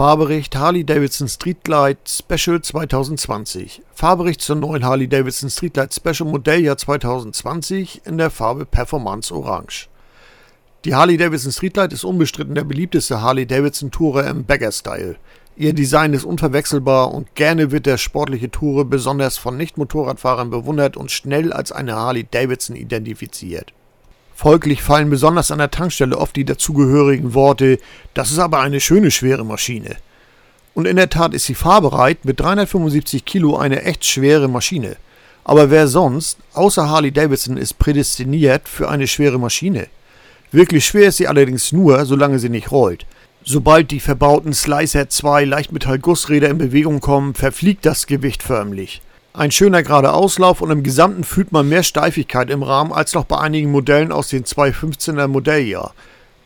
Fahrbericht 0.00 0.56
Harley-Davidson 0.56 1.28
Streetlight 1.28 1.98
Special 2.08 2.62
2020. 2.62 3.82
Fahrbericht 3.92 4.40
zur 4.40 4.56
neuen 4.56 4.82
Harley-Davidson 4.82 5.50
Streetlight 5.50 5.92
Special 5.92 6.26
Modelljahr 6.26 6.78
2020 6.78 8.06
in 8.06 8.16
der 8.16 8.30
Farbe 8.30 8.64
Performance 8.64 9.30
Orange. 9.34 9.90
Die 10.86 10.94
Harley-Davidson 10.94 11.52
Streetlight 11.52 11.92
ist 11.92 12.04
unbestritten 12.04 12.54
der 12.54 12.64
beliebteste 12.64 13.20
Harley-Davidson 13.20 13.90
Tourer 13.90 14.26
im 14.26 14.46
Bagger-Style. 14.46 15.16
Ihr 15.58 15.74
Design 15.74 16.14
ist 16.14 16.24
unverwechselbar 16.24 17.12
und 17.12 17.34
gerne 17.34 17.70
wird 17.70 17.84
der 17.84 17.98
sportliche 17.98 18.50
Tourer 18.50 18.86
besonders 18.86 19.36
von 19.36 19.58
Nicht-Motorradfahrern 19.58 20.48
bewundert 20.48 20.96
und 20.96 21.10
schnell 21.10 21.52
als 21.52 21.72
eine 21.72 21.94
Harley-Davidson 21.96 22.74
identifiziert. 22.74 23.74
Folglich 24.40 24.82
fallen 24.82 25.10
besonders 25.10 25.50
an 25.50 25.58
der 25.58 25.70
Tankstelle 25.70 26.16
oft 26.16 26.34
die 26.34 26.46
dazugehörigen 26.46 27.34
Worte, 27.34 27.78
das 28.14 28.30
ist 28.30 28.38
aber 28.38 28.60
eine 28.60 28.80
schöne 28.80 29.10
schwere 29.10 29.44
Maschine. 29.44 29.96
Und 30.72 30.86
in 30.86 30.96
der 30.96 31.10
Tat 31.10 31.34
ist 31.34 31.44
sie 31.44 31.54
fahrbereit 31.54 32.24
mit 32.24 32.40
375 32.40 33.26
Kilo 33.26 33.58
eine 33.58 33.82
echt 33.82 34.06
schwere 34.06 34.48
Maschine. 34.48 34.96
Aber 35.44 35.70
wer 35.70 35.88
sonst, 35.88 36.38
außer 36.54 36.88
Harley 36.88 37.12
Davidson, 37.12 37.58
ist 37.58 37.78
prädestiniert 37.78 38.66
für 38.66 38.88
eine 38.88 39.06
schwere 39.06 39.38
Maschine? 39.38 39.88
Wirklich 40.52 40.86
schwer 40.86 41.08
ist 41.08 41.18
sie 41.18 41.28
allerdings 41.28 41.70
nur, 41.72 42.06
solange 42.06 42.38
sie 42.38 42.48
nicht 42.48 42.70
rollt. 42.70 43.04
Sobald 43.44 43.90
die 43.90 44.00
verbauten 44.00 44.54
Slicer 44.54 45.10
2 45.10 45.44
Leichtmetall-Gussräder 45.44 46.48
in 46.48 46.56
Bewegung 46.56 47.00
kommen, 47.00 47.34
verfliegt 47.34 47.84
das 47.84 48.06
Gewicht 48.06 48.42
förmlich. 48.42 49.02
Ein 49.32 49.52
schöner 49.52 49.84
gerader 49.84 50.14
Auslauf 50.14 50.60
und 50.60 50.72
im 50.72 50.82
Gesamten 50.82 51.22
fühlt 51.22 51.52
man 51.52 51.68
mehr 51.68 51.84
Steifigkeit 51.84 52.50
im 52.50 52.64
Rahmen 52.64 52.92
als 52.92 53.14
noch 53.14 53.24
bei 53.24 53.38
einigen 53.38 53.70
Modellen 53.70 54.10
aus 54.10 54.28
dem 54.28 54.42
215er 54.42 55.28
Modelljahr. 55.28 55.94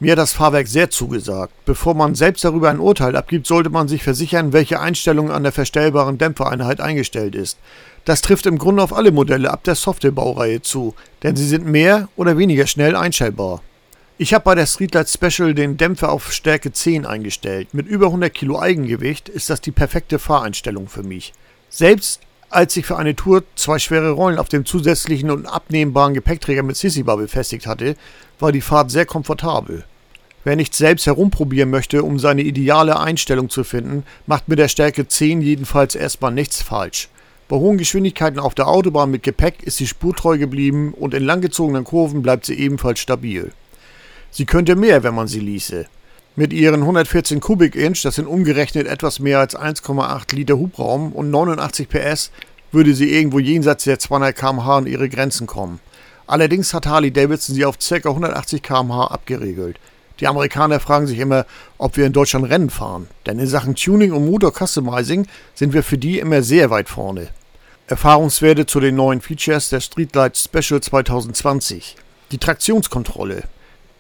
Mir 0.01 0.13
hat 0.13 0.19
das 0.19 0.35
Fahrwerk 0.35 0.69
sehr 0.69 0.91
zugesagt. 0.91 1.55
Bevor 1.65 1.95
man 1.95 2.15
selbst 2.15 2.45
darüber 2.45 2.69
ein 2.69 2.81
Urteil 2.81 3.17
abgibt, 3.17 3.47
sollte 3.47 3.71
man 3.71 3.89
sich 3.89 4.03
versichern, 4.03 4.53
welche 4.53 4.81
Einstellung 4.81 5.31
an 5.31 5.45
der 5.45 5.53
verstellbaren 5.53 6.19
Dämpfereinheit 6.19 6.83
eingestellt 6.83 7.35
ist. 7.35 7.57
Das 8.05 8.21
trifft 8.21 8.45
im 8.45 8.59
Grunde 8.59 8.83
auf 8.83 8.93
alle 8.93 9.13
Modelle 9.13 9.51
ab 9.51 9.65
der 9.65 9.77
Softwarebaureihe 9.77 10.61
zu, 10.61 10.95
denn 11.23 11.37
sie 11.37 11.49
sind 11.49 11.65
mehr 11.65 12.11
oder 12.17 12.37
weniger 12.37 12.67
schnell 12.67 12.97
einstellbar. 12.97 13.63
Ich 14.19 14.35
habe 14.35 14.45
bei 14.45 14.55
der 14.55 14.67
Streetlight 14.67 15.09
Special 15.09 15.55
den 15.55 15.79
Dämpfer 15.79 16.13
auf 16.13 16.35
Stärke 16.35 16.71
10 16.71 17.07
eingestellt. 17.07 17.73
Mit 17.73 17.87
über 17.87 18.07
100 18.07 18.35
Kilo 18.35 18.61
Eigengewicht 18.61 19.31
ist 19.31 19.49
das 19.49 19.63
die 19.63 19.73
perfekte 19.73 20.19
Fahreinstellung 20.19 20.89
für 20.89 21.03
mich. 21.03 21.33
Selbst 21.71 22.21
als 22.55 22.77
ich 22.77 22.87
für 22.87 22.97
eine 22.97 23.17
Tour 23.17 23.43
zwei 23.57 23.79
schwere 23.79 24.13
Rollen 24.13 24.39
auf 24.39 24.49
dem 24.49 24.65
zusätzlichen 24.65 25.31
und 25.31 25.47
abnehmbaren 25.47 26.15
Gepäckträger 26.15 26.63
mit 26.63 26.77
Sissy-Bar 26.77 27.17
befestigt 27.17 27.67
hatte, 27.67 27.97
war 28.39 28.53
die 28.53 28.61
Fahrt 28.61 28.91
sehr 28.91 29.07
komfortabel. 29.07 29.85
Wer 30.45 30.57
nicht 30.57 30.75
selbst 30.75 31.07
herumprobieren 31.07 31.71
möchte, 31.71 32.03
um 32.03 32.19
seine 32.19 32.43
ideale 32.43 33.01
Einstellung 33.01 33.51
zu 33.51 33.65
finden, 33.65 34.05
macht 34.27 34.49
mit 34.49 34.59
der 34.59 34.69
Stärke 34.69 35.09
10 35.09 35.41
jedenfalls 35.41 35.95
erstmal 35.95 36.33
nichts 36.33 36.63
falsch. 36.63 37.09
Bei 37.49 37.57
hohen 37.57 37.79
Geschwindigkeiten 37.79 38.39
auf 38.39 38.55
der 38.55 38.69
Autobahn 38.69 39.11
mit 39.11 39.23
Gepäck 39.23 39.63
ist 39.63 39.79
sie 39.79 39.87
spurtreu 39.87 40.39
geblieben 40.39 40.95
und 40.95 41.13
in 41.13 41.25
langgezogenen 41.25 41.85
Kurven 41.85 42.23
bleibt 42.23 42.47
sie 42.47 42.55
ebenfalls 42.55 43.01
stabil. 43.01 43.53
Sie 44.31 44.47
könnte 44.47 44.77
mehr, 44.77 45.03
wenn 45.03 45.15
man 45.15 45.29
sie 45.29 45.41
ließe. 45.41 45.87
Mit 46.37 46.53
ihren 46.53 46.81
114 46.81 47.39
Kubik-Inch, 47.39 48.03
das 48.03 48.17
sind 48.17 48.27
umgerechnet 48.27 48.89
etwas 48.89 49.21
mehr 49.21 49.39
als 49.39 49.57
1,8 49.57 50.35
Liter 50.35 50.59
Hubraum 50.59 51.13
und 51.13 51.31
89 51.31 51.89
PS, 51.89 52.33
würde 52.73 52.93
sie 52.93 53.13
irgendwo 53.13 53.39
jenseits 53.39 53.85
der 53.85 54.01
200 54.01 54.35
km/h 54.35 54.79
an 54.79 54.87
ihre 54.87 55.09
Grenzen 55.09 55.47
kommen. 55.47 55.79
Allerdings 56.27 56.75
hat 56.75 56.87
Harley 56.87 57.13
Davidson 57.13 57.55
sie 57.55 57.65
auf 57.65 57.79
ca. 57.79 58.09
180 58.09 58.65
km/h 58.65 59.13
abgeregelt. 59.13 59.79
Die 60.19 60.27
Amerikaner 60.27 60.81
fragen 60.81 61.07
sich 61.07 61.21
immer, 61.21 61.47
ob 61.79 61.97
wir 61.97 62.05
in 62.05 62.13
Deutschland 62.13 62.51
Rennen 62.51 62.71
fahren, 62.71 63.07
denn 63.27 63.39
in 63.39 63.47
Sachen 63.47 63.77
Tuning 63.77 64.11
und 64.11 64.29
Motor 64.29 64.53
Customizing 64.53 65.29
sind 65.55 65.73
wir 65.73 65.85
für 65.85 65.99
die 65.99 66.19
immer 66.19 66.43
sehr 66.43 66.69
weit 66.69 66.89
vorne. 66.89 67.29
Erfahrungswerte 67.87 68.67
zu 68.67 68.81
den 68.81 68.97
neuen 68.97 69.21
Features 69.21 69.69
der 69.69 69.79
Streetlight 69.79 70.37
Special 70.37 70.81
2020. 70.81 71.95
Die 72.33 72.39
Traktionskontrolle. 72.39 73.45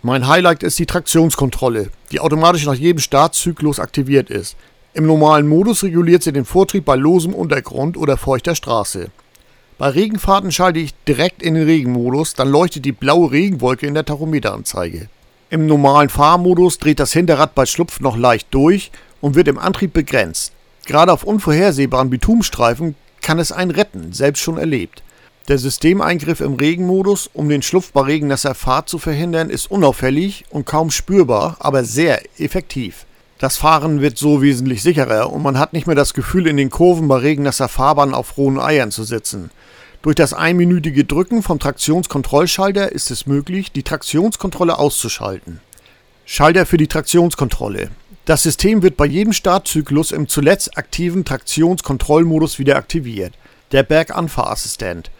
Mein 0.06 0.28
Highlight 0.28 0.62
ist 0.62 0.78
die 0.78 0.84
Traktionskontrolle, 0.84 1.88
die 2.12 2.20
automatisch 2.20 2.66
nach 2.66 2.74
jedem 2.74 2.98
Startzyklus 2.98 3.80
aktiviert 3.80 4.28
ist. 4.28 4.54
Im 4.92 5.06
normalen 5.06 5.48
Modus 5.48 5.82
reguliert 5.82 6.22
sie 6.22 6.34
den 6.34 6.44
Vortrieb 6.44 6.84
bei 6.84 6.94
losem 6.94 7.32
Untergrund 7.32 7.96
oder 7.96 8.18
feuchter 8.18 8.54
Straße. 8.54 9.08
Bei 9.78 9.88
Regenfahrten 9.88 10.52
schalte 10.52 10.78
ich 10.78 10.92
direkt 11.08 11.42
in 11.42 11.54
den 11.54 11.64
Regenmodus, 11.64 12.34
dann 12.34 12.50
leuchtet 12.50 12.84
die 12.84 12.92
blaue 12.92 13.30
Regenwolke 13.30 13.86
in 13.86 13.94
der 13.94 14.04
Tachometeranzeige. 14.04 15.08
Im 15.48 15.64
normalen 15.64 16.10
Fahrmodus 16.10 16.76
dreht 16.76 17.00
das 17.00 17.14
Hinterrad 17.14 17.54
bei 17.54 17.64
Schlupf 17.64 18.00
noch 18.00 18.18
leicht 18.18 18.48
durch 18.50 18.90
und 19.22 19.36
wird 19.36 19.48
im 19.48 19.58
Antrieb 19.58 19.94
begrenzt. 19.94 20.52
Gerade 20.84 21.14
auf 21.14 21.24
unvorhersehbaren 21.24 22.10
Bitumstreifen 22.10 22.94
kann 23.22 23.38
es 23.38 23.52
einen 23.52 23.70
retten, 23.70 24.12
selbst 24.12 24.42
schon 24.42 24.58
erlebt. 24.58 25.02
Der 25.48 25.58
Systemeingriff 25.58 26.40
im 26.40 26.54
Regenmodus, 26.54 27.28
um 27.34 27.50
den 27.50 27.60
Schlupf 27.60 27.92
bei 27.92 28.00
regennasser 28.00 28.54
Fahrt 28.54 28.88
zu 28.88 28.98
verhindern, 28.98 29.50
ist 29.50 29.70
unauffällig 29.70 30.46
und 30.48 30.64
kaum 30.64 30.90
spürbar, 30.90 31.56
aber 31.58 31.84
sehr 31.84 32.22
effektiv. 32.38 33.04
Das 33.38 33.58
Fahren 33.58 34.00
wird 34.00 34.16
so 34.16 34.40
wesentlich 34.40 34.82
sicherer 34.82 35.30
und 35.30 35.42
man 35.42 35.58
hat 35.58 35.74
nicht 35.74 35.86
mehr 35.86 35.96
das 35.96 36.14
Gefühl, 36.14 36.46
in 36.46 36.56
den 36.56 36.70
Kurven 36.70 37.08
bei 37.08 37.18
regennasser 37.18 37.68
Fahrbahn 37.68 38.14
auf 38.14 38.38
rohen 38.38 38.58
Eiern 38.58 38.90
zu 38.90 39.04
sitzen. 39.04 39.50
Durch 40.00 40.16
das 40.16 40.32
einminütige 40.32 41.04
Drücken 41.04 41.42
vom 41.42 41.58
Traktionskontrollschalter 41.58 42.90
ist 42.92 43.10
es 43.10 43.26
möglich, 43.26 43.70
die 43.70 43.82
Traktionskontrolle 43.82 44.78
auszuschalten. 44.78 45.60
Schalter 46.24 46.64
für 46.64 46.78
die 46.78 46.88
Traktionskontrolle. 46.88 47.90
Das 48.24 48.44
System 48.44 48.82
wird 48.82 48.96
bei 48.96 49.04
jedem 49.04 49.34
Startzyklus 49.34 50.10
im 50.10 50.26
zuletzt 50.26 50.78
aktiven 50.78 51.26
Traktionskontrollmodus 51.26 52.58
wieder 52.58 52.76
aktiviert. 52.76 53.34
Der 53.72 53.82
Berganfahrassistent. 53.82 55.10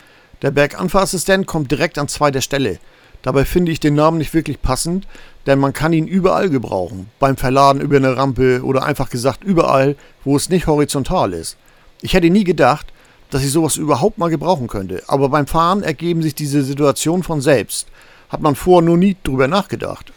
Der 0.43 0.51
Berganfahrassistent 0.51 1.47
kommt 1.47 1.71
direkt 1.71 1.99
an 1.99 2.09
zweiter 2.09 2.41
Stelle. 2.41 2.79
Dabei 3.23 3.45
finde 3.45 3.73
ich 3.73 3.81
den 3.81 3.95
Namen 3.95 4.19
nicht 4.19 4.35
wirklich 4.35 4.61
passend, 4.61 5.07
denn 5.47 5.59
man 5.59 5.73
kann 5.73 5.93
ihn 5.93 6.07
überall 6.07 6.51
gebrauchen. 6.51 7.11
Beim 7.19 7.37
Verladen 7.37 7.81
über 7.81 7.97
eine 7.97 8.17
Rampe 8.17 8.63
oder 8.63 8.85
einfach 8.85 9.09
gesagt 9.09 9.43
überall, 9.43 9.97
wo 10.25 10.37
es 10.37 10.51
nicht 10.51 10.67
horizontal 10.67 11.33
ist. 11.33 11.57
Ich 12.03 12.13
hätte 12.13 12.29
nie 12.29 12.45
gedacht, 12.45 12.93
dass 13.31 13.43
ich 13.43 13.51
sowas 13.51 13.77
überhaupt 13.77 14.19
mal 14.19 14.29
gebrauchen 14.29 14.69
könnte. 14.69 15.03
Aber 15.07 15.31
beim 15.31 15.47
Fahren 15.47 15.83
ergeben 15.83 16.23
sich 16.23 16.35
diese 16.35 16.63
Situationen 16.63 17.23
von 17.23 17.41
selbst. 17.41 17.89
Hat 18.29 18.43
man 18.43 18.55
vorher 18.55 18.87
nur 18.87 18.99
nie 18.99 19.17
drüber 19.25 19.49
nachgedacht. 19.49 20.13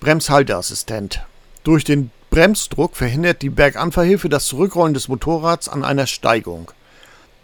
Bremshalteassistent. 0.00 1.22
Durch 1.64 1.84
den 1.84 2.10
Bremsdruck 2.30 2.96
verhindert 2.96 3.40
die 3.40 3.48
Berganfahrhilfe 3.48 4.28
das 4.28 4.44
Zurückrollen 4.46 4.94
des 4.94 5.08
Motorrads 5.08 5.68
an 5.68 5.84
einer 5.84 6.06
Steigung. 6.06 6.70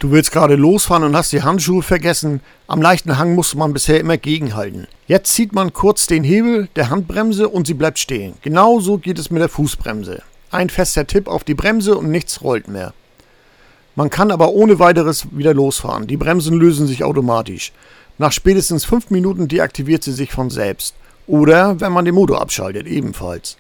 Du 0.03 0.11
willst 0.11 0.33
gerade 0.33 0.57
losfahren 0.57 1.05
und 1.05 1.15
hast 1.15 1.31
die 1.31 1.45
Handschuhe 1.45 1.81
vergessen. 1.81 2.41
Am 2.67 2.83
leichten 2.83 3.19
Hang 3.19 3.37
musste 3.37 3.57
man 3.57 3.73
bisher 3.73 4.01
immer 4.01 4.17
gegenhalten. 4.17 4.89
Jetzt 5.07 5.33
zieht 5.33 5.53
man 5.53 5.73
kurz 5.73 6.09
den 6.09 6.25
Hebel 6.25 6.69
der 6.75 6.91
Handbremse 6.91 7.49
und 7.49 7.69
sie 7.69 7.75
bleibt 7.75 8.01
stehen. 8.01 8.35
Genauso 8.43 8.99
geht 8.99 9.21
es 9.21 9.31
mit 9.31 9.41
der 9.41 9.49
Fußbremse. 9.49 10.21
Ein 10.51 10.71
fester 10.71 11.07
Tipp 11.07 11.29
auf 11.29 11.45
die 11.45 11.55
Bremse 11.55 11.97
und 11.97 12.11
nichts 12.11 12.43
rollt 12.43 12.67
mehr. 12.67 12.95
Man 13.95 14.11
kann 14.11 14.33
aber 14.33 14.51
ohne 14.51 14.81
weiteres 14.81 15.29
wieder 15.31 15.55
losfahren. 15.55 16.09
Die 16.09 16.17
Bremsen 16.17 16.59
lösen 16.59 16.89
sich 16.89 17.05
automatisch. 17.05 17.71
Nach 18.19 18.33
spätestens 18.33 18.85
fünf 18.85 19.11
Minuten 19.11 19.47
deaktiviert 19.47 20.03
sie 20.03 20.13
sich 20.13 20.33
von 20.33 20.51
selbst. 20.51 20.97
Oder 21.29 21.81
wenn 21.81 21.93
man 21.93 22.05
den 22.05 22.17
Motor 22.17 22.41
abschaltet, 22.41 22.89
ebenfalls. 22.89 23.57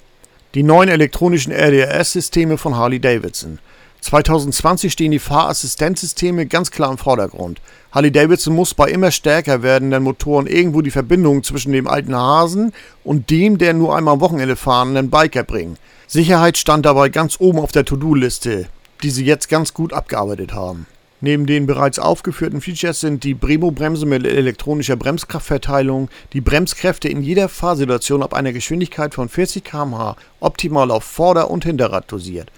Die 0.57 0.65
neuen 0.65 0.89
elektronischen 0.89 1.53
RDRS-Systeme 1.53 2.59
von 2.59 2.75
Harley 2.75 2.99
Davidson. 2.99 3.61
2020 4.03 4.93
stehen 4.93 5.13
die 5.13 5.21
Fahrassistenzsysteme 5.21 6.47
ganz 6.47 6.71
klar 6.73 6.91
im 6.91 6.99
Vordergrund. 6.99 7.61
Harley-Davidson 7.93 8.55
muss 8.55 8.75
bei 8.75 8.91
immer 8.91 9.13
stärker 9.13 9.63
werdenden 9.63 10.03
Motoren 10.03 10.49
irgendwo 10.49 10.83
die 10.83 10.91
Verbindung 10.91 11.45
zwischen 11.45 11.73
dem 11.73 11.87
alten 11.87 12.15
Hasen 12.15 12.73
und 13.05 13.31
dem 13.31 13.59
der 13.59 13.75
nur 13.75 13.97
einmal 13.97 14.15
am 14.15 14.21
Wochenende 14.21 14.57
fahrenden 14.57 15.09
Biker 15.09 15.45
bringen. 15.45 15.79
Sicherheit 16.09 16.59
stand 16.59 16.85
dabei 16.85 17.11
ganz 17.11 17.37
oben 17.39 17.61
auf 17.61 17.71
der 17.71 17.85
To-Do-Liste, 17.85 18.67
die 19.05 19.11
sie 19.11 19.25
jetzt 19.25 19.49
ganz 19.49 19.73
gut 19.73 19.93
abgearbeitet 19.93 20.53
haben. 20.53 20.87
Neben 21.21 21.47
den 21.47 21.67
bereits 21.67 22.01
aufgeführten 22.01 22.61
Features 22.61 22.99
sind 22.99 23.23
die 23.23 23.35
Bremo-Bremse 23.35 24.07
mit 24.07 24.27
elektronischer 24.27 24.97
Bremskraftverteilung, 24.97 26.11
die 26.33 26.41
Bremskräfte 26.41 27.09
in 27.09 27.23
jeder 27.23 27.49
Fahrsituation 27.49 28.25
ab 28.25 28.35
einer 28.35 28.53
Geschwindigkeit 28.53 29.15
von 29.15 29.29
40 29.29 29.63
km/h 29.63 30.17
optimal 30.41 30.91
auf 30.91 31.05
Vorder- 31.05 31.49
und 31.49 31.65
Hinterrad 31.65 32.11
dosiert. 32.11 32.51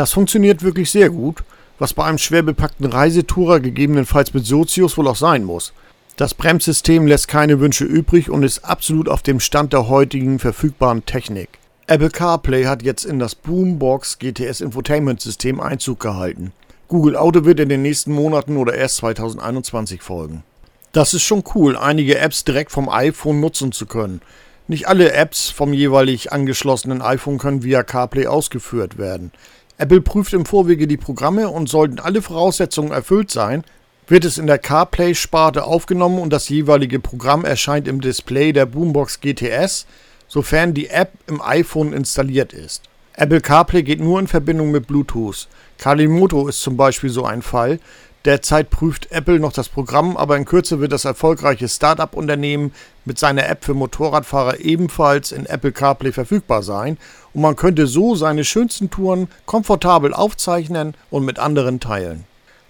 Das 0.00 0.12
funktioniert 0.12 0.62
wirklich 0.62 0.90
sehr 0.90 1.10
gut, 1.10 1.44
was 1.78 1.92
bei 1.92 2.04
einem 2.04 2.16
schwer 2.16 2.40
bepackten 2.40 2.86
Reisetourer 2.86 3.60
gegebenenfalls 3.60 4.32
mit 4.32 4.46
Sozius 4.46 4.96
wohl 4.96 5.06
auch 5.06 5.14
sein 5.14 5.44
muss. 5.44 5.74
Das 6.16 6.32
Bremssystem 6.32 7.06
lässt 7.06 7.28
keine 7.28 7.60
Wünsche 7.60 7.84
übrig 7.84 8.30
und 8.30 8.42
ist 8.42 8.64
absolut 8.64 9.10
auf 9.10 9.20
dem 9.20 9.40
Stand 9.40 9.74
der 9.74 9.88
heutigen 9.90 10.38
verfügbaren 10.38 11.04
Technik. 11.04 11.50
Apple 11.86 12.08
CarPlay 12.08 12.64
hat 12.64 12.82
jetzt 12.82 13.04
in 13.04 13.18
das 13.18 13.34
Boombox 13.34 14.18
GTS 14.18 14.62
Infotainment 14.62 15.20
System 15.20 15.60
Einzug 15.60 16.00
gehalten. 16.00 16.54
Google 16.88 17.14
Auto 17.14 17.44
wird 17.44 17.60
in 17.60 17.68
den 17.68 17.82
nächsten 17.82 18.12
Monaten 18.12 18.56
oder 18.56 18.72
erst 18.72 18.96
2021 18.96 20.00
folgen. 20.00 20.44
Das 20.92 21.12
ist 21.12 21.24
schon 21.24 21.44
cool, 21.54 21.76
einige 21.76 22.16
Apps 22.16 22.44
direkt 22.44 22.72
vom 22.72 22.88
iPhone 22.88 23.38
nutzen 23.38 23.70
zu 23.70 23.84
können. 23.84 24.22
Nicht 24.66 24.86
alle 24.86 25.12
Apps 25.12 25.50
vom 25.50 25.74
jeweilig 25.74 26.32
angeschlossenen 26.32 27.02
iPhone 27.02 27.38
können 27.38 27.64
via 27.64 27.82
CarPlay 27.82 28.28
ausgeführt 28.28 28.98
werden. 28.98 29.32
Apple 29.80 30.02
prüft 30.02 30.34
im 30.34 30.44
Vorwege 30.44 30.86
die 30.86 30.98
Programme 30.98 31.48
und 31.48 31.70
sollten 31.70 32.00
alle 32.00 32.20
Voraussetzungen 32.20 32.92
erfüllt 32.92 33.30
sein, 33.30 33.64
wird 34.08 34.26
es 34.26 34.36
in 34.36 34.46
der 34.46 34.58
CarPlay-Sparte 34.58 35.64
aufgenommen 35.64 36.18
und 36.18 36.34
das 36.34 36.50
jeweilige 36.50 37.00
Programm 37.00 37.46
erscheint 37.46 37.88
im 37.88 38.02
Display 38.02 38.52
der 38.52 38.66
Boombox 38.66 39.20
GTS, 39.22 39.86
sofern 40.28 40.74
die 40.74 40.88
App 40.88 41.12
im 41.28 41.40
iPhone 41.40 41.94
installiert 41.94 42.52
ist. 42.52 42.90
Apple 43.14 43.40
CarPlay 43.40 43.82
geht 43.82 44.00
nur 44.00 44.20
in 44.20 44.26
Verbindung 44.26 44.70
mit 44.70 44.86
Bluetooth. 44.86 45.48
Kalimoto 45.78 46.46
ist 46.46 46.60
zum 46.60 46.76
Beispiel 46.76 47.08
so 47.08 47.24
ein 47.24 47.40
Fall. 47.40 47.80
Derzeit 48.26 48.68
prüft 48.68 49.10
Apple 49.12 49.40
noch 49.40 49.52
das 49.54 49.70
Programm, 49.70 50.18
aber 50.18 50.36
in 50.36 50.44
Kürze 50.44 50.78
wird 50.78 50.92
das 50.92 51.06
erfolgreiche 51.06 51.68
Start-up-Unternehmen 51.68 52.72
mit 53.06 53.18
seiner 53.18 53.48
App 53.48 53.64
für 53.64 53.72
Motorradfahrer 53.72 54.60
ebenfalls 54.60 55.32
in 55.32 55.46
Apple 55.46 55.72
CarPlay 55.72 56.12
verfügbar 56.12 56.62
sein 56.62 56.98
und 57.32 57.40
man 57.40 57.56
könnte 57.56 57.86
so 57.86 58.14
seine 58.14 58.44
schönsten 58.44 58.90
Touren 58.90 59.28
komfortabel 59.46 60.12
aufzeichnen 60.12 60.94
und 61.08 61.24
mit 61.24 61.38
anderen 61.38 61.80
teilen. 61.80 62.24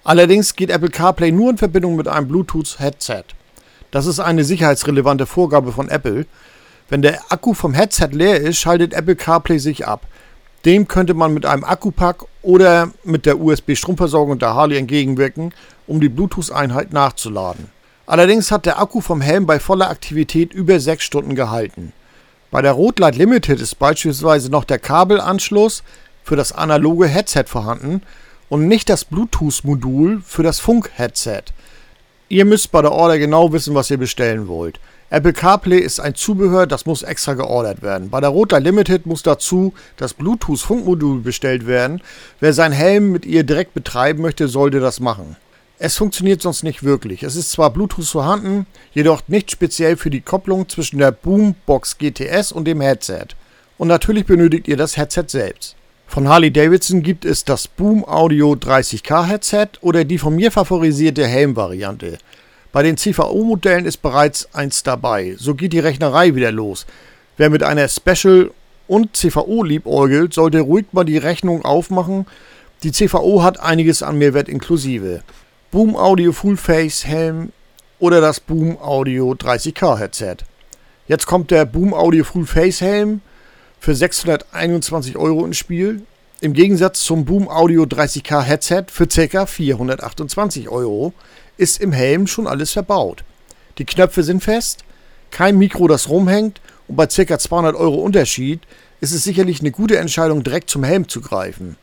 Allerdings 0.05 0.55
geht 0.55 0.71
Apple 0.71 0.89
CarPlay 0.89 1.33
nur 1.33 1.51
in 1.51 1.59
Verbindung 1.59 1.97
mit 1.97 2.07
einem 2.07 2.29
Bluetooth-Headset. 2.29 3.25
Das 3.91 4.07
ist 4.07 4.21
eine 4.21 4.45
sicherheitsrelevante 4.45 5.27
Vorgabe 5.27 5.73
von 5.73 5.89
Apple. 5.89 6.27
Wenn 6.89 7.03
der 7.03 7.33
Akku 7.33 7.55
vom 7.55 7.75
Headset 7.75 8.11
leer 8.13 8.41
ist, 8.41 8.59
schaltet 8.59 8.95
Apple 8.95 9.17
CarPlay 9.17 9.59
sich 9.59 9.87
ab. 9.87 10.07
Dem 10.65 10.89
könnte 10.89 11.15
man 11.15 11.33
mit 11.33 11.47
einem 11.47 11.65
Akkupack 11.65 12.27
oder 12.43 12.91
mit 13.05 13.25
der 13.25 13.41
USB-Stromversorgung 13.41 14.39
der 14.39 14.55
Harley 14.55 14.77
entgegenwirken, 14.77 15.55
um 15.87 16.01
die 16.01 16.09
Bluetooth-Einheit 16.09 16.93
nachzuladen. 16.93 17.71
Allerdings 18.07 18.51
hat 18.51 18.67
der 18.67 18.81
Akku 18.81 19.01
vom 19.01 19.21
Helm 19.21 19.47
bei 19.47 19.59
voller 19.59 19.89
Aktivität 19.89 20.53
über 20.53 20.79
6 20.79 21.03
Stunden 21.03 21.35
gehalten. 21.35 21.93
Bei 22.51 22.61
der 22.61 22.73
Rotlight 22.73 23.17
Limited 23.17 23.61
ist 23.61 23.79
beispielsweise 23.79 24.51
noch 24.51 24.65
der 24.65 24.81
Kabelanschluss 24.81 25.83
für 26.25 26.37
das 26.37 26.53
analoge 26.53 27.07
Headset 27.07 27.45
vorhanden 27.47 28.03
und 28.49 28.67
nicht 28.67 28.89
das 28.89 29.05
Bluetooth-Modul 29.05 30.23
für 30.27 30.43
das 30.43 30.59
Funk-Headset. 30.59 31.45
Ihr 32.29 32.45
müsst 32.45 32.71
bei 32.73 32.83
der 32.83 32.93
Order 32.93 33.19
genau 33.19 33.53
wissen, 33.53 33.75
was 33.75 33.91
ihr 33.91 33.99
bestellen 33.99 34.49
wollt. 34.49 34.81
Apple 35.13 35.33
CarPlay 35.33 35.81
ist 35.81 35.99
ein 35.99 36.15
Zubehör, 36.15 36.69
das 36.69 36.87
muss 36.87 37.03
extra 37.03 37.35
geordert 37.35 37.83
werden. 37.83 38.11
Bei 38.11 38.21
der 38.21 38.31
Rota 38.31 38.59
Limited 38.59 39.07
muss 39.07 39.25
dazu 39.25 39.75
das 39.97 40.15
Bluetooth-Funkmodul 40.15 41.21
bestellt 41.21 41.67
werden. 41.67 42.01
Wer 42.39 42.53
seinen 42.53 42.71
Helm 42.71 43.11
mit 43.11 43.27
ihr 43.27 43.43
direkt 43.43 43.75
betreiben 43.75 44.23
möchte, 44.23 44.47
sollte 44.47 44.79
das 44.79 45.01
machen. 45.01 45.37
Es 45.81 45.97
funktioniert 45.97 46.43
sonst 46.43 46.63
nicht 46.63 46.85
wirklich. 46.85 47.25
Es 47.25 47.35
ist 47.35 47.51
zwar 47.51 47.73
Bluetooth 47.73 48.07
vorhanden, 48.07 48.67
jedoch 48.93 49.23
nicht 49.27 49.51
speziell 49.51 49.97
für 49.97 50.11
die 50.11 50.21
Kopplung 50.21 50.69
zwischen 50.69 50.99
der 51.01 51.11
Boombox 51.11 51.99
GTS 51.99 52.53
und 52.53 52.67
dem 52.67 52.81
Headset. 52.81 53.35
Und 53.79 53.89
natürlich 53.89 54.27
benötigt 54.27 54.69
ihr 54.69 54.77
das 54.77 54.97
Headset 54.97 55.25
selbst. 55.27 55.75
Von 56.07 56.29
Harley 56.29 56.53
Davidson 56.53 57.03
gibt 57.03 57.25
es 57.25 57.45
das 57.45 57.67
Boom 57.67 58.05
Audio 58.05 58.53
30K 58.53 59.25
Headset 59.25 59.69
oder 59.81 60.05
die 60.05 60.19
von 60.19 60.37
mir 60.37 60.53
favorisierte 60.53 61.27
Helm-Variante. 61.27 62.19
Bei 62.73 62.83
den 62.85 62.97
CVO-Modellen 62.97 63.85
ist 63.85 63.99
bereits 63.99 64.49
eins 64.55 64.83
dabei. 64.83 65.35
So 65.37 65.55
geht 65.55 65.73
die 65.73 65.81
Rechnerei 65.81 66.35
wieder 66.35 66.53
los. 66.53 66.87
Wer 67.37 67.51
mit 67.51 67.63
einer 67.63 67.89
Special 67.89 68.53
und 68.87 69.17
CVO 69.17 69.65
liebäugelt, 69.65 70.35
sollte 70.35 70.61
ruhig 70.61 70.87
mal 70.93 71.05
die 71.05 71.19
Rechnung 71.19 71.65
aufmachen. 71.65 72.27
Die 72.83 72.93
CVO 72.93 73.43
hat 73.43 73.59
einiges 73.61 74.03
an 74.03 74.19
Mehrwert 74.19 74.49
inklusive. 74.49 75.23
Boom 75.71 75.97
Audio 75.97 76.33
Full 76.33 76.57
Face 76.57 77.07
Helm 77.07 77.53
oder 77.99 78.21
das 78.21 78.41
Boom 78.41 78.79
Audio 78.79 79.33
30K 79.33 79.99
Headset. 79.99 80.37
Jetzt 81.09 81.27
kommt 81.27 81.51
der 81.51 81.65
Boom 81.65 81.93
Audio 81.93 82.25
Full 82.25 82.47
Face 82.47 82.81
Helm 82.81 83.21
für 83.81 83.95
621 83.95 85.17
Euro 85.17 85.45
ins 85.45 85.57
Spiel. 85.57 86.03
Im 86.41 86.53
Gegensatz 86.53 87.05
zum 87.05 87.25
Boom 87.25 87.49
Audio 87.49 87.83
30K 87.83 88.43
Headset 88.43 88.85
für 88.91 89.07
ca. 89.07 89.45
428 89.47 90.69
Euro 90.69 91.13
ist 91.61 91.81
im 91.81 91.93
Helm 91.93 92.27
schon 92.27 92.47
alles 92.47 92.73
verbaut. 92.73 93.23
Die 93.79 93.85
Knöpfe 93.85 94.23
sind 94.23 94.43
fest, 94.43 94.85
kein 95.31 95.59
Mikro, 95.59 95.89
das 95.89 96.09
rumhängt 96.09 96.61
und 96.89 96.97
bei 96.97 97.07
ca. 97.07 97.39
200 97.39 97.77
Euro 97.77 97.97
Unterschied 97.97 98.63
ist 99.01 99.13
es 99.13 99.25
sicherlich 99.25 99.61
eine 99.61 99.71
gute 99.71 99.99
Entscheidung, 99.99 100.43
direkt 100.43 100.71
zum 100.71 100.85
Helm 100.85 101.09
zu 101.09 101.21
greifen. 101.21 101.77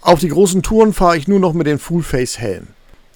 Auf 0.00 0.20
die 0.20 0.28
großen 0.28 0.62
Touren 0.62 0.94
fahre 0.94 1.16
ich 1.16 1.28
nur 1.28 1.38
noch 1.38 1.52
mit 1.52 1.66
dem 1.66 1.78
Full 1.78 2.02
Face 2.02 2.38
Helm. 2.38 2.68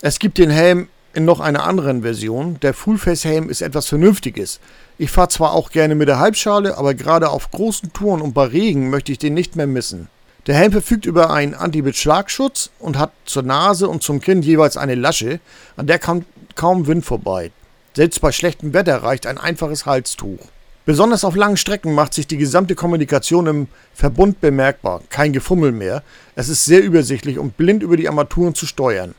Es 0.02 0.18
gibt 0.18 0.36
den 0.36 0.50
Helm 0.50 0.88
in 1.14 1.24
noch 1.24 1.40
einer 1.40 1.64
anderen 1.64 2.02
Version. 2.02 2.58
Der 2.60 2.74
Full 2.74 2.98
Face 2.98 3.24
Helm 3.24 3.48
ist 3.48 3.62
etwas 3.62 3.88
Vernünftiges. 3.88 4.60
Ich 4.98 5.10
fahre 5.10 5.28
zwar 5.28 5.52
auch 5.52 5.70
gerne 5.70 5.94
mit 5.94 6.08
der 6.08 6.18
Halbschale, 6.18 6.76
aber 6.76 6.92
gerade 6.92 7.30
auf 7.30 7.50
großen 7.50 7.92
Touren 7.94 8.20
und 8.20 8.34
bei 8.34 8.44
Regen 8.44 8.90
möchte 8.90 9.12
ich 9.12 9.18
den 9.18 9.32
nicht 9.34 9.56
mehr 9.56 9.66
missen. 9.66 10.08
Der 10.46 10.56
Helm 10.56 10.72
verfügt 10.72 11.06
über 11.06 11.30
einen 11.30 11.54
Anti-Beschlagschutz 11.54 12.70
und 12.78 12.98
hat 12.98 13.12
zur 13.24 13.42
Nase 13.42 13.88
und 13.88 14.02
zum 14.02 14.20
Kinn 14.20 14.42
jeweils 14.42 14.76
eine 14.76 14.94
Lasche, 14.94 15.40
an 15.76 15.86
der 15.86 15.98
kommt 15.98 16.26
kaum 16.54 16.86
Wind 16.86 17.04
vorbei. 17.04 17.50
Selbst 17.94 18.20
bei 18.20 18.30
schlechtem 18.30 18.74
Wetter 18.74 19.02
reicht 19.02 19.26
ein 19.26 19.38
einfaches 19.38 19.86
Halstuch. 19.86 20.38
Besonders 20.84 21.24
auf 21.24 21.34
langen 21.34 21.56
Strecken 21.56 21.94
macht 21.94 22.12
sich 22.12 22.26
die 22.26 22.36
gesamte 22.36 22.74
Kommunikation 22.74 23.46
im 23.46 23.68
Verbund 23.94 24.42
bemerkbar. 24.42 25.00
Kein 25.08 25.32
Gefummel 25.32 25.72
mehr. 25.72 26.02
Es 26.34 26.50
ist 26.50 26.66
sehr 26.66 26.82
übersichtlich 26.82 27.38
und 27.38 27.56
blind 27.56 27.82
über 27.82 27.96
die 27.96 28.08
Armaturen 28.08 28.54
zu 28.54 28.66
steuern. 28.66 29.14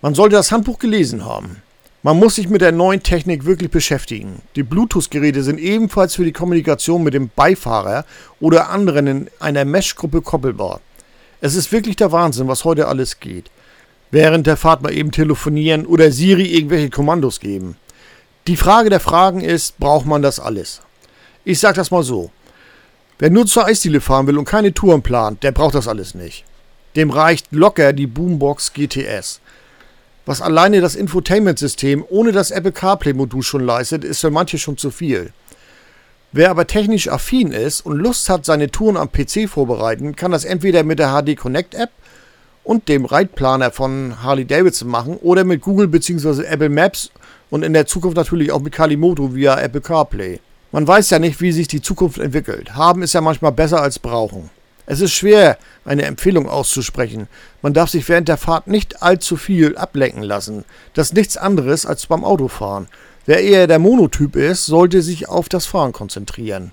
Man 0.00 0.14
sollte 0.14 0.36
das 0.36 0.50
Handbuch 0.50 0.78
gelesen 0.78 1.26
haben. 1.26 1.60
Man 2.02 2.18
muss 2.18 2.36
sich 2.36 2.48
mit 2.48 2.62
der 2.62 2.72
neuen 2.72 3.02
Technik 3.02 3.44
wirklich 3.44 3.70
beschäftigen. 3.70 4.40
Die 4.56 4.62
Bluetooth-Geräte 4.62 5.42
sind 5.42 5.58
ebenfalls 5.58 6.14
für 6.14 6.24
die 6.24 6.32
Kommunikation 6.32 7.02
mit 7.02 7.12
dem 7.12 7.28
Beifahrer 7.36 8.06
oder 8.40 8.70
anderen 8.70 9.06
in 9.06 9.30
einer 9.38 9.66
Mesh-Gruppe 9.66 10.22
koppelbar. 10.22 10.80
Es 11.42 11.54
ist 11.54 11.72
wirklich 11.72 11.96
der 11.96 12.10
Wahnsinn, 12.10 12.48
was 12.48 12.64
heute 12.64 12.88
alles 12.88 13.20
geht. 13.20 13.50
Während 14.10 14.46
der 14.46 14.56
Fahrt 14.56 14.80
mal 14.80 14.94
eben 14.94 15.10
telefonieren 15.10 15.84
oder 15.84 16.10
Siri 16.10 16.46
irgendwelche 16.46 16.88
Kommandos 16.88 17.38
geben. 17.38 17.76
Die 18.46 18.56
Frage 18.56 18.88
der 18.88 19.00
Fragen 19.00 19.42
ist, 19.42 19.78
braucht 19.78 20.06
man 20.06 20.22
das 20.22 20.40
alles? 20.40 20.80
Ich 21.44 21.60
sag 21.60 21.74
das 21.74 21.90
mal 21.90 22.02
so. 22.02 22.30
Wer 23.18 23.28
nur 23.28 23.44
zur 23.44 23.66
Eisdiele 23.66 24.00
fahren 24.00 24.26
will 24.26 24.38
und 24.38 24.46
keine 24.46 24.72
Touren 24.72 25.02
plant, 25.02 25.42
der 25.42 25.52
braucht 25.52 25.74
das 25.74 25.86
alles 25.86 26.14
nicht. 26.14 26.44
Dem 26.96 27.10
reicht 27.10 27.48
locker 27.50 27.92
die 27.92 28.06
Boombox 28.06 28.72
GTS. 28.72 29.39
Was 30.26 30.42
alleine 30.42 30.80
das 30.80 30.94
Infotainment-System 30.94 32.04
ohne 32.08 32.32
das 32.32 32.50
Apple 32.50 32.72
CarPlay-Modul 32.72 33.42
schon 33.42 33.64
leistet, 33.64 34.04
ist 34.04 34.20
für 34.20 34.30
manche 34.30 34.58
schon 34.58 34.76
zu 34.76 34.90
viel. 34.90 35.32
Wer 36.32 36.50
aber 36.50 36.66
technisch 36.66 37.08
affin 37.08 37.50
ist 37.50 37.80
und 37.80 37.98
Lust 37.98 38.28
hat, 38.28 38.44
seine 38.44 38.70
Touren 38.70 38.96
am 38.96 39.10
PC 39.10 39.48
vorbereiten, 39.48 40.14
kann 40.14 40.30
das 40.30 40.44
entweder 40.44 40.84
mit 40.84 41.00
der 41.00 41.10
HD 41.10 41.36
Connect 41.36 41.74
App 41.74 41.90
und 42.62 42.88
dem 42.88 43.04
Reitplaner 43.04 43.72
von 43.72 44.22
Harley 44.22 44.44
Davidson 44.44 44.88
machen 44.88 45.16
oder 45.16 45.42
mit 45.42 45.60
Google 45.60 45.88
bzw. 45.88 46.44
Apple 46.44 46.68
Maps 46.68 47.10
und 47.48 47.64
in 47.64 47.72
der 47.72 47.86
Zukunft 47.86 48.16
natürlich 48.16 48.52
auch 48.52 48.60
mit 48.60 48.72
Kalimoto 48.72 49.34
via 49.34 49.58
Apple 49.58 49.80
CarPlay. 49.80 50.38
Man 50.70 50.86
weiß 50.86 51.10
ja 51.10 51.18
nicht, 51.18 51.40
wie 51.40 51.50
sich 51.50 51.66
die 51.66 51.82
Zukunft 51.82 52.18
entwickelt. 52.18 52.76
Haben 52.76 53.02
ist 53.02 53.12
ja 53.12 53.20
manchmal 53.20 53.50
besser 53.50 53.82
als 53.82 53.98
brauchen. 53.98 54.50
Es 54.86 55.00
ist 55.00 55.12
schwer, 55.12 55.58
eine 55.84 56.04
Empfehlung 56.04 56.48
auszusprechen. 56.48 57.28
Man 57.62 57.74
darf 57.74 57.90
sich 57.90 58.08
während 58.08 58.28
der 58.28 58.36
Fahrt 58.36 58.66
nicht 58.66 59.02
allzu 59.02 59.36
viel 59.36 59.76
ablenken 59.76 60.22
lassen. 60.22 60.64
Das 60.94 61.08
ist 61.08 61.14
nichts 61.14 61.36
anderes 61.36 61.86
als 61.86 62.06
beim 62.06 62.24
Autofahren. 62.24 62.88
Wer 63.26 63.42
eher 63.42 63.66
der 63.66 63.78
Monotyp 63.78 64.36
ist, 64.36 64.66
sollte 64.66 65.02
sich 65.02 65.28
auf 65.28 65.48
das 65.48 65.66
Fahren 65.66 65.92
konzentrieren. 65.92 66.72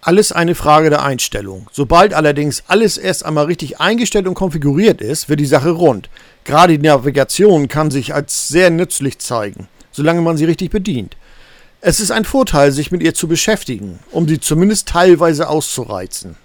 Alles 0.00 0.32
eine 0.32 0.56
Frage 0.56 0.90
der 0.90 1.04
Einstellung. 1.04 1.68
Sobald 1.70 2.12
allerdings 2.12 2.64
alles 2.66 2.98
erst 2.98 3.24
einmal 3.24 3.44
richtig 3.44 3.78
eingestellt 3.78 4.26
und 4.26 4.34
konfiguriert 4.34 5.00
ist, 5.00 5.28
wird 5.28 5.38
die 5.38 5.46
Sache 5.46 5.70
rund. 5.70 6.10
Gerade 6.44 6.76
die 6.76 6.84
Navigation 6.84 7.68
kann 7.68 7.92
sich 7.92 8.12
als 8.12 8.48
sehr 8.48 8.70
nützlich 8.70 9.20
zeigen, 9.20 9.68
solange 9.92 10.20
man 10.20 10.36
sie 10.36 10.44
richtig 10.44 10.72
bedient. 10.72 11.16
Es 11.80 12.00
ist 12.00 12.10
ein 12.10 12.24
Vorteil, 12.24 12.72
sich 12.72 12.90
mit 12.90 13.02
ihr 13.02 13.14
zu 13.14 13.28
beschäftigen, 13.28 14.00
um 14.10 14.26
sie 14.28 14.40
zumindest 14.40 14.88
teilweise 14.88 15.48
auszureizen. 15.48 16.36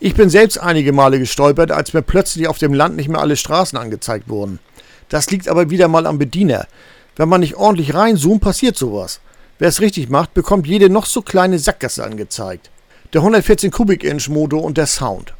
Ich 0.00 0.14
bin 0.14 0.30
selbst 0.30 0.58
einige 0.58 0.92
Male 0.92 1.18
gestolpert, 1.18 1.72
als 1.72 1.92
mir 1.92 2.02
plötzlich 2.02 2.46
auf 2.46 2.58
dem 2.58 2.72
Land 2.72 2.94
nicht 2.94 3.08
mehr 3.08 3.20
alle 3.20 3.34
Straßen 3.34 3.76
angezeigt 3.76 4.28
wurden. 4.28 4.60
Das 5.08 5.28
liegt 5.32 5.48
aber 5.48 5.70
wieder 5.70 5.88
mal 5.88 6.06
am 6.06 6.18
Bediener. 6.18 6.68
Wenn 7.16 7.28
man 7.28 7.40
nicht 7.40 7.56
ordentlich 7.56 7.94
reinzoomt, 7.94 8.40
passiert 8.40 8.76
sowas. 8.76 9.18
Wer 9.58 9.68
es 9.68 9.80
richtig 9.80 10.08
macht, 10.08 10.34
bekommt 10.34 10.68
jede 10.68 10.88
noch 10.88 11.04
so 11.04 11.20
kleine 11.20 11.58
Sackgasse 11.58 12.04
angezeigt. 12.04 12.70
Der 13.12 13.22
114 13.22 13.72
Kubik-Inch 13.72 14.28
Motor 14.28 14.62
und 14.62 14.78
der 14.78 14.86
Sound. 14.86 15.34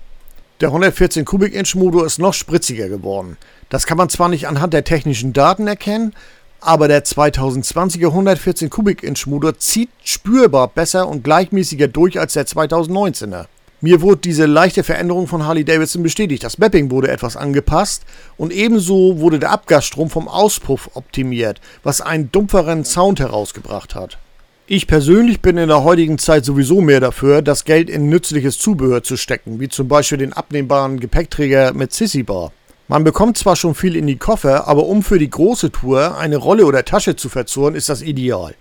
Der 0.60 0.70
114 0.70 1.24
Kubik-Inch 1.24 1.76
Motor 1.76 2.04
ist 2.04 2.18
noch 2.18 2.34
spritziger 2.34 2.88
geworden. 2.88 3.36
Das 3.68 3.86
kann 3.86 3.96
man 3.96 4.08
zwar 4.08 4.28
nicht 4.28 4.48
anhand 4.48 4.74
der 4.74 4.82
technischen 4.82 5.32
Daten 5.32 5.68
erkennen, 5.68 6.14
aber 6.60 6.88
der 6.88 7.04
2020er 7.04 8.08
114 8.08 8.70
Kubik-Inch 8.70 9.28
Motor 9.28 9.56
zieht 9.60 9.90
spürbar 10.02 10.66
besser 10.66 11.06
und 11.06 11.22
gleichmäßiger 11.22 11.86
durch 11.86 12.18
als 12.18 12.32
der 12.32 12.44
2019er. 12.48 13.46
Mir 13.80 14.00
wurde 14.00 14.22
diese 14.22 14.46
leichte 14.46 14.82
Veränderung 14.82 15.28
von 15.28 15.46
Harley 15.46 15.64
Davidson 15.64 16.02
bestätigt. 16.02 16.42
Das 16.42 16.58
Mapping 16.58 16.90
wurde 16.90 17.08
etwas 17.08 17.36
angepasst 17.36 18.02
und 18.36 18.52
ebenso 18.52 19.20
wurde 19.20 19.38
der 19.38 19.52
Abgasstrom 19.52 20.10
vom 20.10 20.26
Auspuff 20.26 20.90
optimiert, 20.94 21.60
was 21.84 22.00
einen 22.00 22.32
dumpferen 22.32 22.84
Sound 22.84 23.20
herausgebracht 23.20 23.94
hat. 23.94 24.18
Ich 24.66 24.88
persönlich 24.88 25.40
bin 25.40 25.56
in 25.58 25.68
der 25.68 25.84
heutigen 25.84 26.18
Zeit 26.18 26.44
sowieso 26.44 26.80
mehr 26.80 26.98
dafür, 26.98 27.40
das 27.40 27.64
Geld 27.64 27.88
in 27.88 28.08
nützliches 28.08 28.58
Zubehör 28.58 29.04
zu 29.04 29.16
stecken, 29.16 29.60
wie 29.60 29.68
zum 29.68 29.86
Beispiel 29.86 30.18
den 30.18 30.32
abnehmbaren 30.32 30.98
Gepäckträger 30.98 31.72
mit 31.72 31.92
Sissy 31.92 32.24
Bar. 32.24 32.50
Man 32.88 33.04
bekommt 33.04 33.38
zwar 33.38 33.54
schon 33.54 33.76
viel 33.76 33.94
in 33.94 34.08
die 34.08 34.16
Koffer, 34.16 34.66
aber 34.66 34.86
um 34.86 35.04
für 35.04 35.20
die 35.20 35.30
große 35.30 35.70
Tour 35.70 36.18
eine 36.18 36.36
Rolle 36.36 36.66
oder 36.66 36.84
Tasche 36.84 37.14
zu 37.14 37.28
verzurren, 37.28 37.76
ist 37.76 37.88
das 37.88 38.02
ideal. 38.02 38.54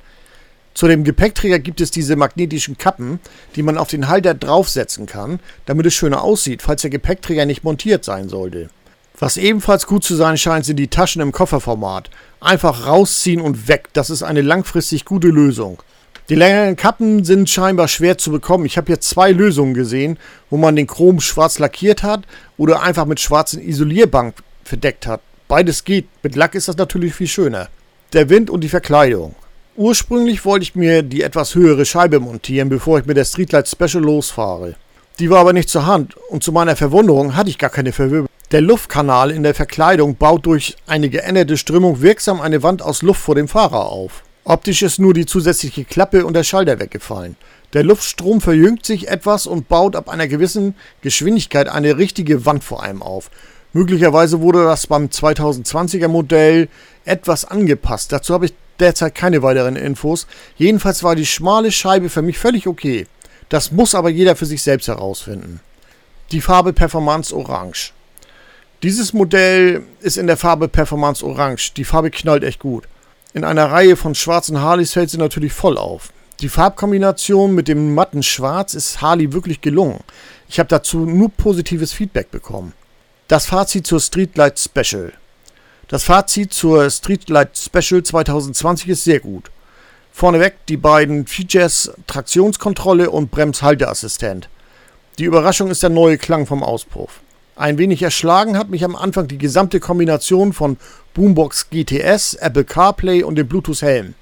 Zu 0.78 0.88
dem 0.88 1.04
Gepäckträger 1.04 1.58
gibt 1.58 1.82
es 1.82 1.90
diese 1.90 2.16
magnetischen 2.16 2.78
Kappen, 2.78 3.20
die 3.56 3.64
man 3.64 3.80
auf 3.80 3.88
den 3.88 4.10
Halter 4.10 4.36
draufsetzen 4.36 5.08
kann, 5.08 5.40
damit 5.66 5.88
es 5.88 5.96
schöner 5.96 6.22
aussieht, 6.22 6.62
falls 6.62 6.84
der 6.84 6.92
Gepäckträger 6.92 7.48
nicht 7.48 7.64
montiert 7.64 8.06
sein 8.06 8.30
sollte. 8.30 8.70
Was 9.18 9.38
ebenfalls 9.38 9.88
gut 9.88 10.04
zu 10.04 10.16
sein 10.16 10.38
scheint, 10.38 10.66
sind 10.66 10.78
die 10.78 10.90
Taschen 10.90 11.24
im 11.24 11.32
Kofferformat. 11.32 12.12
Einfach 12.42 12.86
rausziehen 12.86 13.42
und 13.42 13.68
weg, 13.68 13.88
das 13.94 14.12
ist 14.12 14.22
eine 14.22 14.44
langfristig 14.44 15.04
gute 15.04 15.30
Lösung. 15.30 15.82
Die 16.30 16.36
längeren 16.36 16.76
Kappen 16.76 17.24
sind 17.24 17.50
scheinbar 17.50 17.88
schwer 17.88 18.20
zu 18.20 18.30
bekommen. 18.30 18.68
Ich 18.68 18.78
habe 18.78 18.92
jetzt 18.92 19.10
zwei 19.10 19.32
Lösungen 19.32 19.74
gesehen, 19.74 20.20
wo 20.52 20.58
man 20.58 20.76
den 20.76 20.86
Chrom 20.86 21.22
schwarz 21.22 21.58
lackiert 21.58 22.04
hat 22.04 22.22
oder 22.56 22.84
einfach 22.84 23.08
mit 23.08 23.20
schwarzen 23.20 23.68
Isolierbank 23.68 24.36
verdeckt 24.64 25.08
hat. 25.08 25.22
Beides 25.48 25.86
geht. 25.86 26.06
Mit 26.22 26.36
Lack 26.36 26.54
ist 26.54 26.68
das 26.68 26.78
natürlich 26.78 27.16
viel 27.16 27.26
schöner. 27.26 27.68
Der 28.14 28.30
Wind 28.30 28.52
und 28.52 28.62
die 28.62 28.70
Verkleidung. 28.70 29.34
Ursprünglich 29.78 30.44
wollte 30.44 30.64
ich 30.64 30.74
mir 30.74 31.04
die 31.04 31.22
etwas 31.22 31.54
höhere 31.54 31.86
Scheibe 31.86 32.20
montieren, 32.20 32.68
bevor 32.68 32.98
ich 32.98 33.06
mit 33.06 33.16
der 33.16 33.26
Streetlight 33.26 33.68
Special 33.68 34.04
losfahre. 34.04 34.74
Die 35.20 35.30
war 35.30 35.38
aber 35.38 35.54
nicht 35.54 35.70
zur 35.70 35.86
Hand 35.86 36.16
und 36.30 36.44
zu 36.44 36.52
meiner 36.52 36.76
Verwunderung 36.76 37.36
hatte 37.36 37.52
ich 37.52 37.60
gar 37.60 37.70
keine 37.70 37.92
Verwirbelung. 37.92 38.28
Der 38.52 38.62
Luftkanal 38.62 39.30
in 39.30 39.44
der 39.44 39.54
Verkleidung 39.54 40.16
baut 40.16 40.48
durch 40.48 40.78
eine 40.88 41.10
geänderte 41.10 41.58
Strömung 41.58 42.02
wirksam 42.02 42.42
eine 42.42 42.64
Wand 42.64 42.82
aus 42.82 43.04
Luft 43.04 43.22
vor 43.22 43.36
dem 43.36 43.48
Fahrer 43.48 43.86
auf. 43.90 44.24
Optisch 44.46 44.82
ist 44.82 44.98
nur 44.98 45.14
die 45.14 45.28
zusätzliche 45.28 45.86
Klappe 45.86 46.26
und 46.26 46.34
der 46.34 46.44
Schalter 46.44 46.80
weggefallen. 46.80 47.36
Der 47.74 47.84
Luftstrom 47.84 48.42
verjüngt 48.42 48.84
sich 48.84 49.10
etwas 49.10 49.46
und 49.46 49.68
baut 49.68 49.96
ab 49.96 50.10
einer 50.10 50.28
gewissen 50.28 50.74
Geschwindigkeit 51.02 51.70
eine 51.70 52.00
richtige 52.00 52.48
Wand 52.48 52.64
vor 52.64 52.82
einem 52.82 53.04
auf. 53.04 53.30
Möglicherweise 53.74 54.42
wurde 54.42 54.64
das 54.64 54.88
beim 54.88 55.06
2020er 55.06 56.08
Modell 56.08 56.68
etwas 57.06 57.46
angepasst. 57.46 58.12
Dazu 58.12 58.34
habe 58.34 58.48
ich 58.48 58.54
derzeit 58.80 59.16
keine 59.16 59.42
weiteren 59.44 59.76
Infos. 59.76 60.28
Jedenfalls 60.58 61.04
war 61.04 61.16
die 61.16 61.26
schmale 61.26 61.72
Scheibe 61.72 62.10
für 62.10 62.22
mich 62.22 62.38
völlig 62.38 62.68
okay. 62.68 63.08
Das 63.50 63.72
muss 63.72 63.96
aber 63.96 64.10
jeder 64.10 64.36
für 64.36 64.46
sich 64.46 64.62
selbst 64.62 64.88
herausfinden. 64.88 65.62
Die 66.32 66.42
Farbe 66.42 66.74
Performance 66.74 67.36
Orange. 67.36 67.94
Dieses 68.84 69.14
Modell 69.14 69.84
ist 70.02 70.18
in 70.18 70.28
der 70.28 70.38
Farbe 70.38 70.68
Performance 70.68 71.26
Orange. 71.26 71.74
Die 71.74 71.86
Farbe 71.86 72.12
knallt 72.12 72.44
echt 72.44 72.60
gut. 72.60 72.88
In 73.34 73.44
einer 73.44 73.72
Reihe 73.72 73.96
von 73.96 74.16
schwarzen 74.16 74.62
Harleys 74.62 74.94
fällt 74.94 75.10
sie 75.10 75.18
natürlich 75.18 75.54
voll 75.54 75.78
auf. 75.78 76.12
Die 76.42 76.50
Farbkombination 76.50 77.56
mit 77.56 77.68
dem 77.68 77.96
matten 77.96 78.22
Schwarz 78.22 78.76
ist 78.76 79.02
Harley 79.02 79.34
wirklich 79.34 79.62
gelungen. 79.62 80.02
Ich 80.48 80.60
habe 80.60 80.70
dazu 80.70 81.00
nur 81.00 81.30
positives 81.30 81.94
Feedback 81.94 82.30
bekommen. 82.30 82.74
Das 83.28 83.48
Fazit 83.48 83.88
zur 83.88 84.00
Streetlight 84.00 84.60
Special. 84.60 85.14
Das 85.90 86.04
Fazit 86.04 86.54
zur 86.54 86.90
Streetlight 86.90 87.58
Special 87.58 88.04
2020 88.04 88.90
ist 88.90 89.06
sehr 89.06 89.22
gut. 89.22 89.50
Vorneweg 90.12 90.56
die 90.68 90.76
beiden 90.76 91.28
Features 91.28 91.94
Traktionskontrolle 92.08 93.10
und 93.10 93.32
Bremshalteassistent. 93.32 94.50
Die 95.18 95.24
Überraschung 95.24 95.70
ist 95.70 95.84
der 95.84 95.90
neue 95.90 96.18
Klang 96.18 96.46
vom 96.46 96.62
Auspuff. 96.62 97.22
Ein 97.56 97.78
wenig 97.78 98.04
erschlagen 98.04 98.58
hat 98.58 98.70
mich 98.70 98.84
am 98.84 98.98
Anfang 98.98 99.30
die 99.30 99.38
gesamte 99.38 99.80
Kombination 99.80 100.52
von 100.52 100.76
Boombox 101.14 101.70
GTS, 101.70 102.34
Apple 102.34 102.66
CarPlay 102.66 103.24
und 103.24 103.38
dem 103.38 103.48
Bluetooth-Helm. 103.48 104.14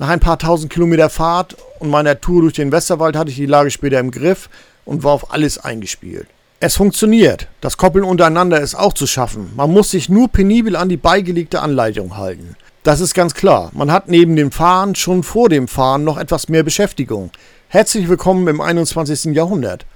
Nach 0.00 0.08
ein 0.08 0.18
paar 0.18 0.40
tausend 0.40 0.72
Kilometer 0.72 1.08
Fahrt 1.08 1.54
und 1.78 1.88
meiner 1.88 2.20
Tour 2.20 2.42
durch 2.42 2.54
den 2.54 2.72
Westerwald 2.72 3.14
hatte 3.14 3.30
ich 3.30 3.36
die 3.36 3.46
Lage 3.46 3.70
später 3.70 4.00
im 4.00 4.10
Griff 4.10 4.50
und 4.84 5.04
war 5.04 5.12
auf 5.12 5.32
alles 5.32 5.58
eingespielt. 5.58 6.26
Es 6.64 6.76
funktioniert. 6.76 7.48
Das 7.60 7.76
Koppeln 7.76 8.04
untereinander 8.04 8.60
ist 8.60 8.76
auch 8.76 8.92
zu 8.92 9.08
schaffen. 9.08 9.50
Man 9.56 9.72
muss 9.72 9.90
sich 9.90 10.08
nur 10.08 10.28
penibel 10.28 10.76
an 10.76 10.88
die 10.88 10.96
beigelegte 10.96 11.60
Anleitung 11.60 12.16
halten. 12.16 12.54
Das 12.84 13.00
ist 13.00 13.14
ganz 13.14 13.34
klar. 13.34 13.72
Man 13.74 13.90
hat 13.90 14.06
neben 14.06 14.36
dem 14.36 14.52
Fahren 14.52 14.94
schon 14.94 15.24
vor 15.24 15.48
dem 15.48 15.66
Fahren 15.66 16.04
noch 16.04 16.16
etwas 16.16 16.48
mehr 16.48 16.62
Beschäftigung. 16.62 17.32
Herzlich 17.66 18.08
willkommen 18.08 18.46
im 18.46 18.60
21. 18.60 19.34
Jahrhundert. 19.34 19.86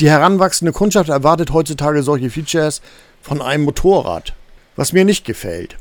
Die 0.00 0.08
heranwachsende 0.08 0.72
Kundschaft 0.72 1.10
erwartet 1.10 1.52
heutzutage 1.52 2.02
solche 2.02 2.30
Features 2.30 2.80
von 3.20 3.42
einem 3.42 3.64
Motorrad, 3.64 4.32
was 4.76 4.94
mir 4.94 5.04
nicht 5.04 5.26
gefällt. 5.26 5.76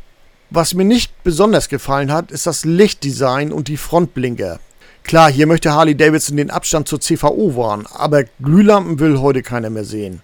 Was 0.49 0.73
mir 0.73 0.83
nicht 0.83 1.23
besonders 1.23 1.69
gefallen 1.69 2.11
hat, 2.11 2.31
ist 2.31 2.47
das 2.47 2.65
Lichtdesign 2.65 3.53
und 3.53 3.69
die 3.69 3.77
Frontblinker. 3.77 4.59
Klar, 5.03 5.31
hier 5.31 5.47
möchte 5.47 5.71
Harley 5.71 5.95
Davidson 5.95 6.35
den 6.35 6.51
Abstand 6.51 6.89
zur 6.89 6.99
CVO 6.99 7.55
wahren, 7.55 7.87
aber 7.93 8.25
Glühlampen 8.41 8.99
will 8.99 9.21
heute 9.21 9.41
keiner 9.41 9.69
mehr 9.69 9.85
sehen. 9.85 10.21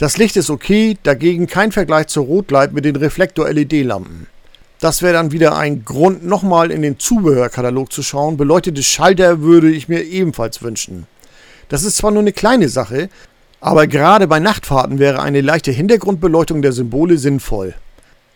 Das 0.00 0.16
Licht 0.16 0.38
ist 0.38 0.48
okay, 0.48 0.96
dagegen 1.02 1.46
kein 1.46 1.72
Vergleich 1.72 2.06
zur 2.06 2.24
Rotlight 2.24 2.72
mit 2.72 2.86
den 2.86 2.96
Reflektor-LED-Lampen. 2.96 4.28
Das 4.80 5.02
wäre 5.02 5.12
dann 5.12 5.30
wieder 5.30 5.58
ein 5.58 5.84
Grund, 5.84 6.24
nochmal 6.24 6.70
in 6.70 6.80
den 6.80 6.98
Zubehörkatalog 6.98 7.92
zu 7.92 8.02
schauen. 8.02 8.38
Beleuchtete 8.38 8.82
Schalter 8.82 9.42
würde 9.42 9.70
ich 9.70 9.90
mir 9.90 10.02
ebenfalls 10.02 10.62
wünschen. 10.62 11.06
Das 11.68 11.82
ist 11.82 11.98
zwar 11.98 12.12
nur 12.12 12.22
eine 12.22 12.32
kleine 12.32 12.70
Sache, 12.70 13.10
aber 13.60 13.86
gerade 13.86 14.26
bei 14.26 14.40
Nachtfahrten 14.40 14.98
wäre 14.98 15.20
eine 15.20 15.42
leichte 15.42 15.70
Hintergrundbeleuchtung 15.70 16.62
der 16.62 16.72
Symbole 16.72 17.18
sinnvoll. 17.18 17.74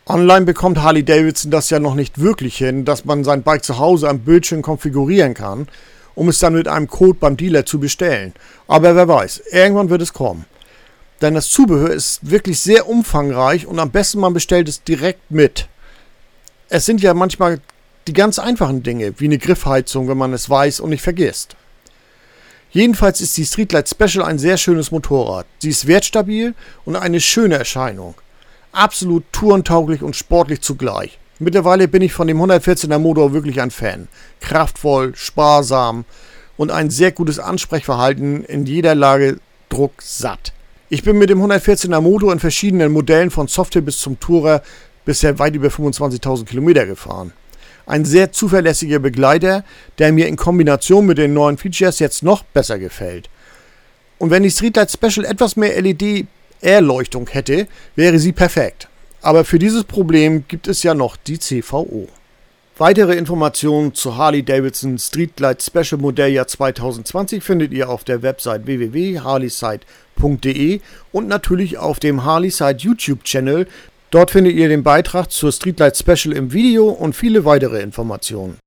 Online 0.04 0.44
bekommt 0.44 0.82
Harley 0.82 1.02
Davidson 1.02 1.50
das 1.50 1.70
ja 1.70 1.80
noch 1.80 1.94
nicht 1.94 2.20
wirklich 2.20 2.58
hin, 2.58 2.84
dass 2.84 3.06
man 3.06 3.24
sein 3.24 3.42
Bike 3.42 3.64
zu 3.64 3.78
Hause 3.78 4.10
am 4.10 4.18
Bildschirm 4.18 4.60
konfigurieren 4.60 5.32
kann, 5.32 5.68
um 6.14 6.28
es 6.28 6.40
dann 6.40 6.52
mit 6.52 6.68
einem 6.68 6.88
Code 6.88 7.16
beim 7.18 7.38
Dealer 7.38 7.64
zu 7.64 7.80
bestellen. 7.80 8.34
Aber 8.68 8.94
wer 8.94 9.08
weiß, 9.08 9.44
irgendwann 9.50 9.88
wird 9.88 10.02
es 10.02 10.12
kommen. 10.12 10.44
Denn 11.20 11.34
das 11.34 11.50
Zubehör 11.50 11.90
ist 11.90 12.28
wirklich 12.28 12.60
sehr 12.60 12.88
umfangreich 12.88 13.66
und 13.66 13.78
am 13.78 13.90
besten 13.90 14.20
man 14.20 14.34
bestellt 14.34 14.68
es 14.68 14.82
direkt 14.82 15.30
mit. 15.30 15.68
Es 16.68 16.86
sind 16.86 17.02
ja 17.02 17.14
manchmal 17.14 17.60
die 18.06 18.12
ganz 18.12 18.38
einfachen 18.38 18.82
Dinge, 18.82 19.18
wie 19.18 19.26
eine 19.26 19.38
Griffheizung, 19.38 20.08
wenn 20.08 20.18
man 20.18 20.32
es 20.32 20.50
weiß 20.50 20.80
und 20.80 20.90
nicht 20.90 21.02
vergisst. 21.02 21.56
Jedenfalls 22.70 23.20
ist 23.20 23.36
die 23.36 23.46
Streetlight 23.46 23.88
Special 23.88 24.24
ein 24.24 24.38
sehr 24.38 24.56
schönes 24.56 24.90
Motorrad. 24.90 25.46
Sie 25.60 25.70
ist 25.70 25.86
wertstabil 25.86 26.54
und 26.84 26.96
eine 26.96 27.20
schöne 27.20 27.54
Erscheinung. 27.54 28.14
Absolut 28.72 29.24
tourentauglich 29.30 30.02
und 30.02 30.16
sportlich 30.16 30.60
zugleich. 30.60 31.18
Mittlerweile 31.38 31.86
bin 31.86 32.02
ich 32.02 32.12
von 32.12 32.26
dem 32.26 32.42
114er 32.42 32.98
Motor 32.98 33.32
wirklich 33.32 33.60
ein 33.60 33.70
Fan. 33.70 34.08
Kraftvoll, 34.40 35.14
sparsam 35.14 36.04
und 36.56 36.72
ein 36.72 36.90
sehr 36.90 37.12
gutes 37.12 37.38
Ansprechverhalten 37.38 38.44
in 38.44 38.66
jeder 38.66 38.96
Lage 38.96 39.38
drucksatt. 39.68 40.52
Ich 40.90 41.02
bin 41.02 41.16
mit 41.16 41.30
dem 41.30 41.42
114er 41.42 42.02
Motor 42.02 42.30
in 42.32 42.38
verschiedenen 42.38 42.92
Modellen 42.92 43.30
von 43.30 43.48
Softail 43.48 43.80
bis 43.80 43.98
zum 44.00 44.20
Tourer 44.20 44.62
bisher 45.06 45.38
weit 45.38 45.54
über 45.54 45.68
25.000 45.68 46.44
Kilometer 46.44 46.84
gefahren. 46.84 47.32
Ein 47.86 48.04
sehr 48.04 48.32
zuverlässiger 48.32 48.98
Begleiter, 48.98 49.64
der 49.98 50.12
mir 50.12 50.28
in 50.28 50.36
Kombination 50.36 51.06
mit 51.06 51.16
den 51.16 51.32
neuen 51.32 51.56
Features 51.56 52.00
jetzt 52.00 52.22
noch 52.22 52.42
besser 52.42 52.78
gefällt. 52.78 53.30
Und 54.18 54.30
wenn 54.30 54.42
die 54.42 54.50
Streetlight 54.50 54.90
Special 54.90 55.24
etwas 55.24 55.56
mehr 55.56 55.80
LED-Erleuchtung 55.80 57.28
hätte, 57.28 57.66
wäre 57.96 58.18
sie 58.18 58.32
perfekt. 58.32 58.88
Aber 59.22 59.46
für 59.46 59.58
dieses 59.58 59.84
Problem 59.84 60.44
gibt 60.48 60.68
es 60.68 60.82
ja 60.82 60.92
noch 60.92 61.16
die 61.16 61.38
CVO. 61.38 62.08
Weitere 62.76 63.14
Informationen 63.14 63.94
zu 63.94 64.16
Harley 64.16 64.42
Davidson 64.42 64.98
Streetlight 64.98 65.62
Special 65.62 66.00
Modelljahr 66.00 66.48
2020 66.48 67.40
findet 67.42 67.72
ihr 67.72 67.88
auf 67.88 68.02
der 68.02 68.22
Website 68.22 68.66
www.harleyside.de 68.66 70.80
und 71.12 71.28
natürlich 71.28 71.78
auf 71.78 72.00
dem 72.00 72.24
Harleyside 72.24 72.78
YouTube 72.78 73.22
Channel 73.22 73.68
Dort 74.14 74.30
findet 74.30 74.54
ihr 74.54 74.68
den 74.68 74.84
Beitrag 74.84 75.32
zur 75.32 75.50
Streetlight 75.50 75.96
Special 75.96 76.36
im 76.36 76.52
Video 76.52 76.88
und 76.88 77.16
viele 77.16 77.44
weitere 77.44 77.80
Informationen. 77.80 78.58